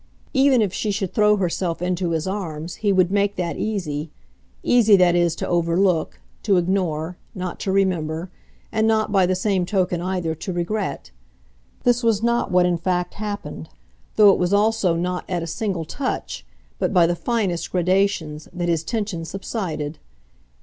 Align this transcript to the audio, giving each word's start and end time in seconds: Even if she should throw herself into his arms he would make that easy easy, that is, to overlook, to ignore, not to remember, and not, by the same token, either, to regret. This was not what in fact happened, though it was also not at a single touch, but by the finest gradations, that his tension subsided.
Even 0.33 0.63
if 0.63 0.73
she 0.73 0.89
should 0.89 1.13
throw 1.13 1.35
herself 1.37 1.79
into 1.79 2.09
his 2.09 2.25
arms 2.25 2.77
he 2.81 2.91
would 2.91 3.11
make 3.11 3.35
that 3.35 3.55
easy 3.55 4.09
easy, 4.63 4.95
that 4.95 5.13
is, 5.13 5.35
to 5.35 5.47
overlook, 5.47 6.19
to 6.41 6.57
ignore, 6.57 7.17
not 7.35 7.59
to 7.59 7.71
remember, 7.71 8.31
and 8.71 8.87
not, 8.87 9.11
by 9.11 9.27
the 9.27 9.35
same 9.35 9.63
token, 9.63 10.01
either, 10.01 10.33
to 10.33 10.51
regret. 10.51 11.11
This 11.83 12.01
was 12.01 12.23
not 12.23 12.49
what 12.49 12.65
in 12.65 12.79
fact 12.79 13.13
happened, 13.13 13.69
though 14.15 14.31
it 14.31 14.39
was 14.39 14.53
also 14.53 14.95
not 14.95 15.23
at 15.29 15.43
a 15.43 15.45
single 15.45 15.85
touch, 15.85 16.47
but 16.79 16.91
by 16.93 17.05
the 17.05 17.15
finest 17.15 17.71
gradations, 17.71 18.47
that 18.51 18.69
his 18.69 18.83
tension 18.83 19.23
subsided. 19.23 19.99